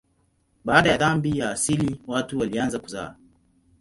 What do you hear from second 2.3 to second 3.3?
walianza kuzaa.